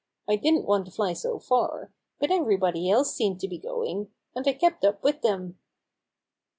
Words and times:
I 0.27 0.35
didn't 0.35 0.65
want 0.65 0.85
to 0.87 0.91
fly 0.91 1.13
so 1.13 1.37
far, 1.37 1.91
but 2.19 2.31
everybody 2.31 2.89
else 2.89 3.13
seemed 3.15 3.39
to 3.41 3.47
be 3.47 3.59
going, 3.59 4.09
and 4.35 4.47
I 4.47 4.53
kept 4.53 4.83
up 4.83 5.03
with 5.03 5.21
them." 5.21 5.59